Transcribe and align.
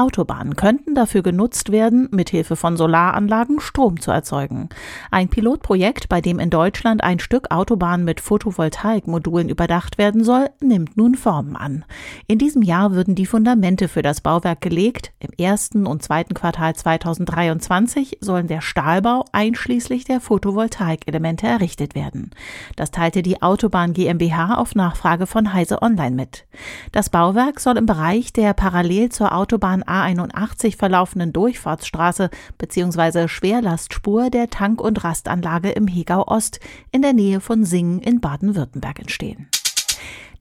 Autobahnen 0.00 0.56
könnten 0.56 0.94
dafür 0.94 1.22
genutzt 1.22 1.70
werden, 1.70 2.08
mithilfe 2.10 2.56
von 2.56 2.78
Solaranlagen 2.78 3.60
Strom 3.60 4.00
zu 4.00 4.10
erzeugen. 4.10 4.70
Ein 5.10 5.28
Pilotprojekt, 5.28 6.08
bei 6.08 6.22
dem 6.22 6.38
in 6.38 6.48
Deutschland 6.48 7.04
ein 7.04 7.18
Stück 7.18 7.50
Autobahn 7.50 8.02
mit 8.04 8.20
Photovoltaikmodulen 8.20 9.50
überdacht 9.50 9.98
werden 9.98 10.24
soll, 10.24 10.48
nimmt 10.60 10.96
nun 10.96 11.16
Formen 11.16 11.54
an. 11.54 11.84
In 12.26 12.38
diesem 12.38 12.62
Jahr 12.62 12.92
würden 12.92 13.14
die 13.14 13.26
Fundamente 13.26 13.88
für 13.88 14.00
das 14.00 14.22
Bauwerk 14.22 14.62
gelegt. 14.62 15.12
Im 15.18 15.32
ersten 15.38 15.86
und 15.86 16.02
zweiten 16.02 16.32
Quartal 16.32 16.74
2023 16.74 18.18
sollen 18.22 18.46
der 18.46 18.62
Stahlbau 18.62 19.26
einschließlich 19.32 20.04
der 20.04 20.20
Photovoltaikelemente 20.20 21.46
errichtet 21.46 21.94
werden. 21.94 22.30
Das 22.74 22.90
teilte 22.90 23.20
die 23.20 23.42
Autobahn 23.42 23.92
GmbH 23.92 24.54
auf 24.54 24.74
Nachfrage 24.74 25.26
von 25.26 25.52
Heise 25.52 25.82
Online 25.82 26.16
mit. 26.16 26.46
Das 26.92 27.10
Bauwerk 27.10 27.60
soll 27.60 27.76
im 27.76 27.84
Bereich 27.84 28.32
der 28.32 28.54
parallel 28.54 29.10
zur 29.10 29.34
Autobahn 29.34 29.82
A81 29.90 30.76
verlaufenden 30.76 31.32
Durchfahrtsstraße 31.32 32.30
bzw. 32.58 33.28
Schwerlastspur 33.28 34.30
der 34.30 34.48
Tank- 34.50 34.80
und 34.80 35.02
Rastanlage 35.02 35.70
im 35.70 35.88
Hegau 35.88 36.26
Ost 36.26 36.60
in 36.92 37.02
der 37.02 37.12
Nähe 37.12 37.40
von 37.40 37.64
Singen 37.64 38.00
in 38.00 38.20
Baden-Württemberg 38.20 39.00
entstehen. 39.00 39.48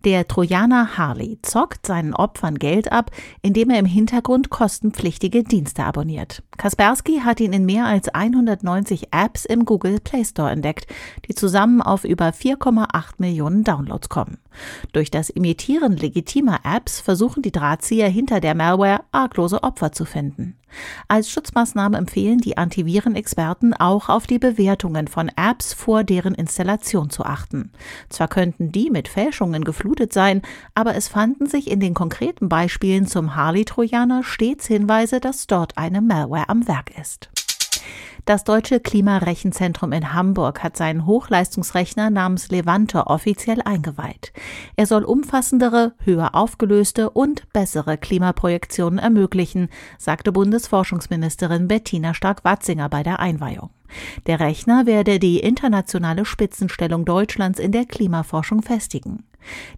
Der 0.05 0.27
Trojaner 0.29 0.97
Harley 0.97 1.39
zockt 1.41 1.85
seinen 1.85 2.13
Opfern 2.13 2.57
Geld 2.57 2.89
ab, 2.89 3.11
indem 3.41 3.69
er 3.69 3.79
im 3.79 3.85
Hintergrund 3.85 4.49
kostenpflichtige 4.49 5.43
Dienste 5.43 5.83
abonniert. 5.83 6.41
Kaspersky 6.57 7.19
hat 7.19 7.41
ihn 7.41 7.51
in 7.51 7.65
mehr 7.65 7.85
als 7.85 8.07
190 8.07 9.09
Apps 9.11 9.43
im 9.43 9.65
Google 9.65 9.99
Play 9.99 10.23
Store 10.23 10.51
entdeckt, 10.51 10.87
die 11.27 11.35
zusammen 11.35 11.81
auf 11.81 12.05
über 12.05 12.29
4,8 12.29 13.15
Millionen 13.17 13.65
Downloads 13.65 14.07
kommen. 14.07 14.37
Durch 14.93 15.11
das 15.11 15.29
Imitieren 15.29 15.97
legitimer 15.97 16.59
Apps 16.63 17.01
versuchen 17.01 17.41
die 17.41 17.51
Drahtzieher 17.51 18.07
hinter 18.07 18.39
der 18.39 18.55
Malware 18.55 19.01
arglose 19.11 19.63
Opfer 19.63 19.91
zu 19.91 20.05
finden. 20.05 20.58
Als 21.07 21.29
Schutzmaßnahme 21.29 21.97
empfehlen 21.97 22.39
die 22.39 22.57
Antivirenexperten 22.57 23.73
auch 23.73 24.09
auf 24.09 24.27
die 24.27 24.39
Bewertungen 24.39 25.07
von 25.07 25.31
Apps 25.35 25.73
vor 25.73 26.03
deren 26.03 26.35
Installation 26.35 27.09
zu 27.09 27.23
achten. 27.23 27.71
Zwar 28.09 28.27
könnten 28.27 28.71
die 28.71 28.89
mit 28.89 29.07
Fälschungen 29.07 29.63
geflutet 29.63 30.13
sein, 30.13 30.41
aber 30.75 30.95
es 30.95 31.07
fanden 31.07 31.47
sich 31.47 31.69
in 31.69 31.79
den 31.79 31.93
konkreten 31.93 32.49
Beispielen 32.49 33.07
zum 33.07 33.35
Harley-Trojaner 33.35 34.23
stets 34.23 34.67
Hinweise, 34.67 35.19
dass 35.19 35.47
dort 35.47 35.77
eine 35.77 36.01
Malware 36.01 36.49
am 36.49 36.67
Werk 36.67 36.97
ist. 36.99 37.29
Das 38.29 38.43
Deutsche 38.43 38.79
Klimarechenzentrum 38.79 39.91
in 39.91 40.13
Hamburg 40.13 40.61
hat 40.61 40.77
seinen 40.77 41.07
Hochleistungsrechner 41.07 42.11
namens 42.11 42.51
Levante 42.51 43.07
offiziell 43.07 43.59
eingeweiht. 43.65 44.33
Er 44.75 44.85
soll 44.85 45.03
umfassendere, 45.03 45.93
höher 46.03 46.35
aufgelöste 46.35 47.09
und 47.09 47.51
bessere 47.53 47.97
Klimaprojektionen 47.97 48.99
ermöglichen, 48.99 49.69
sagte 49.97 50.31
Bundesforschungsministerin 50.31 51.67
Bettina 51.67 52.13
Stark-Watzinger 52.13 52.87
bei 52.87 53.01
der 53.01 53.19
Einweihung. 53.19 53.71
Der 54.27 54.39
Rechner 54.39 54.85
werde 54.85 55.17
die 55.17 55.39
internationale 55.39 56.23
Spitzenstellung 56.23 57.05
Deutschlands 57.05 57.57
in 57.57 57.71
der 57.71 57.85
Klimaforschung 57.85 58.61
festigen. 58.61 59.23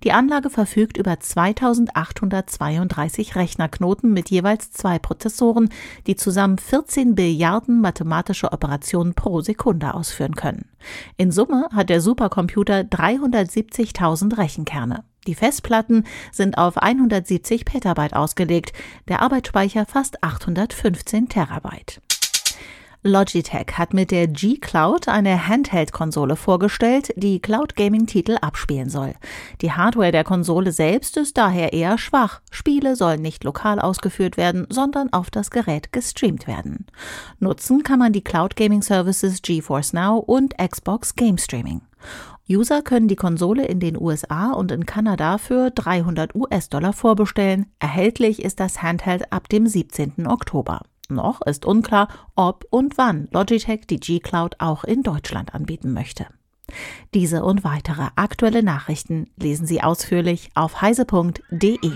Die 0.03 0.11
Anlage 0.11 0.49
verfügt 0.49 0.97
über 0.97 1.19
2832 1.19 3.35
Rechnerknoten 3.35 4.13
mit 4.13 4.29
jeweils 4.29 4.71
zwei 4.71 4.99
Prozessoren, 4.99 5.69
die 6.07 6.15
zusammen 6.15 6.57
14 6.57 7.15
Billiarden 7.15 7.81
mathematische 7.81 8.51
Operationen 8.51 9.13
pro 9.13 9.41
Sekunde 9.41 9.93
ausführen 9.93 10.35
können. 10.35 10.65
In 11.17 11.31
Summe 11.31 11.67
hat 11.73 11.89
der 11.89 12.01
Supercomputer 12.01 12.81
370.000 12.81 14.37
Rechenkerne. 14.37 15.03
Die 15.27 15.35
Festplatten 15.35 16.05
sind 16.31 16.57
auf 16.57 16.77
170 16.77 17.65
Petabyte 17.65 18.15
ausgelegt, 18.15 18.73
der 19.07 19.21
Arbeitsspeicher 19.21 19.85
fast 19.85 20.23
815 20.23 21.29
Terabyte. 21.29 22.01
Logitech 23.03 23.79
hat 23.79 23.95
mit 23.95 24.11
der 24.11 24.27
G 24.27 24.57
Cloud 24.57 25.07
eine 25.07 25.47
Handheld-Konsole 25.47 26.35
vorgestellt, 26.35 27.11
die 27.15 27.39
Cloud 27.39 27.75
Gaming-Titel 27.75 28.37
abspielen 28.39 28.89
soll. 28.89 29.15
Die 29.61 29.71
Hardware 29.71 30.11
der 30.11 30.23
Konsole 30.23 30.71
selbst 30.71 31.17
ist 31.17 31.35
daher 31.35 31.73
eher 31.73 31.97
schwach. 31.97 32.41
Spiele 32.51 32.95
sollen 32.95 33.23
nicht 33.23 33.43
lokal 33.43 33.79
ausgeführt 33.79 34.37
werden, 34.37 34.67
sondern 34.69 35.11
auf 35.13 35.31
das 35.31 35.49
Gerät 35.49 35.91
gestreamt 35.91 36.45
werden. 36.45 36.85
Nutzen 37.39 37.81
kann 37.81 37.97
man 37.97 38.13
die 38.13 38.23
Cloud 38.23 38.55
Gaming 38.55 38.83
Services 38.83 39.41
GeForce 39.41 39.93
Now 39.93 40.19
und 40.19 40.55
Xbox 40.59 41.15
Game 41.15 41.39
Streaming. 41.39 41.81
User 42.47 42.83
können 42.83 43.07
die 43.07 43.15
Konsole 43.15 43.65
in 43.65 43.79
den 43.79 43.99
USA 43.99 44.51
und 44.51 44.71
in 44.71 44.85
Kanada 44.85 45.39
für 45.39 45.71
300 45.71 46.35
US-Dollar 46.35 46.93
vorbestellen. 46.93 47.65
Erhältlich 47.79 48.43
ist 48.43 48.59
das 48.59 48.83
Handheld 48.83 49.31
ab 49.33 49.49
dem 49.49 49.65
17. 49.65 50.27
Oktober. 50.27 50.81
Noch 51.11 51.41
ist 51.41 51.65
unklar, 51.65 52.07
ob 52.35 52.65
und 52.69 52.97
wann 52.97 53.27
Logitech 53.31 53.87
die 53.87 53.99
G-Cloud 53.99 54.55
auch 54.59 54.83
in 54.83 55.03
Deutschland 55.03 55.53
anbieten 55.53 55.93
möchte. 55.93 56.27
Diese 57.13 57.43
und 57.43 57.63
weitere 57.63 58.07
aktuelle 58.15 58.63
Nachrichten 58.63 59.29
lesen 59.35 59.67
Sie 59.67 59.81
ausführlich 59.81 60.49
auf 60.55 60.81
heise.de. 60.81 61.91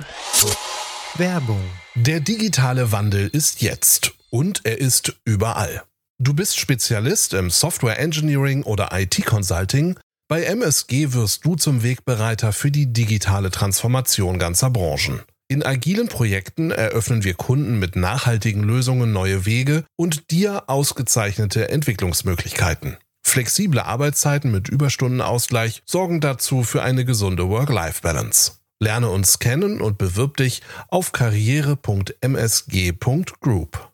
Werbung. 1.17 1.61
Der 1.95 2.19
digitale 2.19 2.91
Wandel 2.91 3.27
ist 3.27 3.61
jetzt 3.61 4.13
und 4.29 4.65
er 4.65 4.79
ist 4.79 5.15
überall. 5.23 5.83
Du 6.17 6.33
bist 6.33 6.57
Spezialist 6.57 7.33
im 7.33 7.49
Software 7.49 7.99
Engineering 7.99 8.63
oder 8.63 8.89
IT 8.93 9.25
Consulting. 9.25 9.97
Bei 10.27 10.43
MSG 10.43 11.13
wirst 11.13 11.45
du 11.45 11.55
zum 11.55 11.83
Wegbereiter 11.83 12.51
für 12.51 12.71
die 12.71 12.91
digitale 12.91 13.51
Transformation 13.51 14.39
ganzer 14.39 14.69
Branchen. 14.69 15.21
In 15.47 15.61
agilen 15.61 16.07
Projekten 16.07 16.71
eröffnen 16.71 17.23
wir 17.23 17.35
Kunden 17.35 17.77
mit 17.77 17.95
nachhaltigen 17.95 18.63
Lösungen 18.63 19.13
neue 19.13 19.45
Wege 19.45 19.83
und 19.95 20.31
dir 20.31 20.63
ausgezeichnete 20.67 21.69
Entwicklungsmöglichkeiten. 21.69 22.97
Flexible 23.21 23.79
Arbeitszeiten 23.79 24.51
mit 24.51 24.69
Überstundenausgleich 24.69 25.83
sorgen 25.85 26.19
dazu 26.19 26.63
für 26.63 26.81
eine 26.81 27.05
gesunde 27.05 27.47
Work-Life-Balance. 27.47 28.53
Lerne 28.79 29.09
uns 29.09 29.37
kennen 29.37 29.81
und 29.81 29.99
bewirb 29.99 30.37
dich 30.37 30.63
auf 30.89 31.11
karriere.msg.group. 31.11 33.91